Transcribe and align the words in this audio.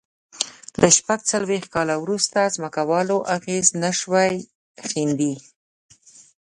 له 0.81 0.87
شپږ 0.97 1.19
څلوېښت 1.31 1.69
کال 1.75 1.89
وروسته 2.05 2.51
ځمکوالو 2.55 3.17
اغېز 3.35 3.67
نه 3.83 3.91
شوای 3.99 4.31
ښندي. 4.87 5.33